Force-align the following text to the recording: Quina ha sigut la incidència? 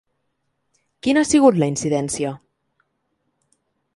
Quina 1.07 1.23
ha 1.25 1.29
sigut 1.31 1.59
la 1.63 1.69
incidència? 1.73 2.31